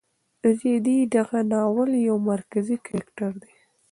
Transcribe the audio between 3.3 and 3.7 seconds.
دی.